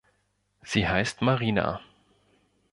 Sie 0.63 0.87
heißt 0.89 1.21
Marina. 1.21 1.79